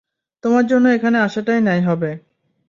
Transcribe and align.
তোমার 0.43 0.65
জন্য 0.67 0.85
এখানে 0.89 1.17
আসাটাই 1.19 1.61
ন্যায় 1.61 1.83
হবে। 1.87 2.11